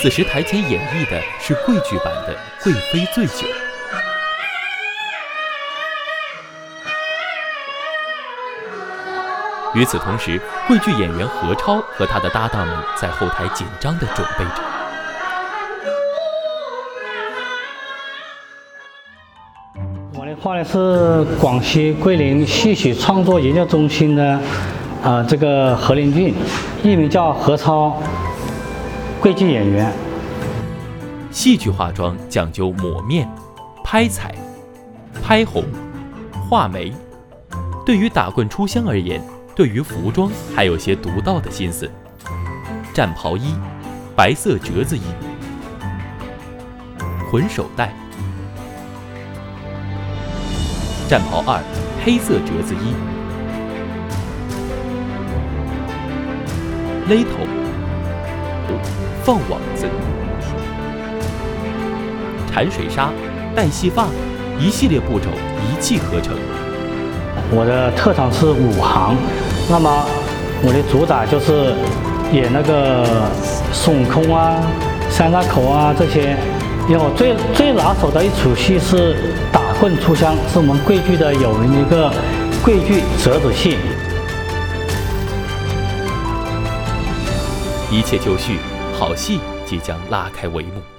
[0.00, 2.32] 此时台前演绎的是桂剧版的
[2.62, 3.32] 《贵妃醉酒》。
[9.74, 14.62] 与此同时，桂剧演员何超和他的搭档们在后台紧张地准备着。
[20.14, 24.38] 我的话呢是广西桂林戏曲创作研究中心的，
[25.02, 26.32] 呃，这个何林俊，
[26.84, 28.00] 艺名叫何超，
[29.20, 29.92] 桂剧演员。
[31.32, 33.28] 戏剧化妆讲究抹面、
[33.82, 34.32] 拍彩、
[35.22, 35.64] 拍红、
[36.48, 36.92] 画眉。
[37.84, 39.20] 对于打棍出香而言，
[39.56, 41.90] 对于服装还有些独到的心思。
[42.94, 43.56] 战袍一，
[44.14, 45.02] 白色折子衣；
[47.28, 47.92] 混手带。
[51.08, 51.60] 战袍二，
[52.04, 52.94] 黑色折子衣；
[57.08, 57.46] 勒头、
[59.28, 59.84] 放网子、
[62.50, 63.10] 缠水沙、
[63.54, 64.06] 带细发，
[64.58, 65.26] 一系列步骤
[65.60, 66.34] 一气呵成。
[67.50, 69.14] 我的特长是武行，
[69.68, 70.02] 那么
[70.62, 71.74] 我的主打就是
[72.32, 73.04] 演那个
[73.70, 74.56] 孙悟空啊、
[75.10, 76.34] 三岔口啊这些。
[76.88, 79.14] 因为我最最拿手的一出戏是
[79.52, 82.10] 打棍出香，是我们桂剧的有名的一个
[82.64, 83.76] 桂剧折子戏。
[87.90, 88.56] 一切就绪，
[88.98, 90.97] 好戏即将拉开帷幕。